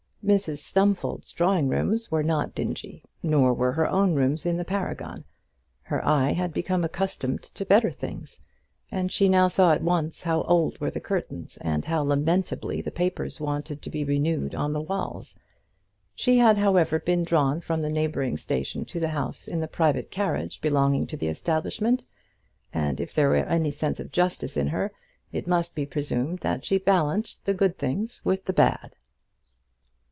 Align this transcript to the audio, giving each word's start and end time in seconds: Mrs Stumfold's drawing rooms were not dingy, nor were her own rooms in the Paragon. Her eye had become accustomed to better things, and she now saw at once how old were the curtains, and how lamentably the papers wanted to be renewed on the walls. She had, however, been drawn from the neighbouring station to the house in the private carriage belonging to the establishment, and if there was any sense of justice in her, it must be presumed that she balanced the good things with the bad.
Mrs 0.23 0.59
Stumfold's 0.59 1.31
drawing 1.33 1.67
rooms 1.67 2.11
were 2.11 2.21
not 2.21 2.53
dingy, 2.53 3.01
nor 3.23 3.55
were 3.55 3.71
her 3.71 3.89
own 3.89 4.13
rooms 4.13 4.45
in 4.45 4.57
the 4.57 4.63
Paragon. 4.63 5.25
Her 5.81 6.05
eye 6.07 6.33
had 6.33 6.53
become 6.53 6.83
accustomed 6.83 7.41
to 7.41 7.65
better 7.65 7.89
things, 7.89 8.39
and 8.91 9.11
she 9.11 9.27
now 9.27 9.47
saw 9.47 9.71
at 9.73 9.81
once 9.81 10.21
how 10.21 10.43
old 10.43 10.77
were 10.79 10.91
the 10.91 10.99
curtains, 10.99 11.57
and 11.57 11.85
how 11.85 12.03
lamentably 12.03 12.81
the 12.83 12.91
papers 12.91 13.39
wanted 13.39 13.81
to 13.81 13.89
be 13.89 14.03
renewed 14.03 14.53
on 14.53 14.73
the 14.73 14.79
walls. 14.79 15.39
She 16.13 16.37
had, 16.37 16.59
however, 16.59 16.99
been 16.99 17.23
drawn 17.23 17.59
from 17.59 17.81
the 17.81 17.89
neighbouring 17.89 18.37
station 18.37 18.85
to 18.85 18.99
the 18.99 19.09
house 19.09 19.47
in 19.47 19.59
the 19.59 19.67
private 19.67 20.11
carriage 20.11 20.61
belonging 20.61 21.07
to 21.07 21.17
the 21.17 21.29
establishment, 21.29 22.05
and 22.71 22.99
if 23.01 23.11
there 23.11 23.29
was 23.31 23.45
any 23.47 23.71
sense 23.71 23.99
of 23.99 24.11
justice 24.11 24.55
in 24.55 24.67
her, 24.67 24.91
it 25.31 25.47
must 25.47 25.73
be 25.73 25.87
presumed 25.87 26.39
that 26.41 26.63
she 26.63 26.77
balanced 26.77 27.43
the 27.45 27.55
good 27.55 27.75
things 27.79 28.21
with 28.23 28.45
the 28.45 28.53
bad. 28.53 28.95